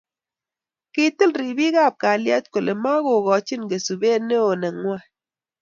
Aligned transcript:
kitil 0.93 1.31
ribik 1.39 1.75
ab 1.87 1.95
kalyet 2.01 2.45
kole 2.53 2.73
makokochin 2.83 3.61
kosubet 3.69 4.19
neo 4.27 4.51
nengwai 4.61 5.03